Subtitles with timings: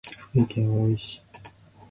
[0.31, 1.21] 福井県おおい町